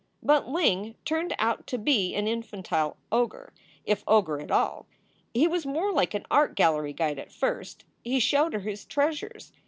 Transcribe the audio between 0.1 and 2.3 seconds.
But Ling turned out to be an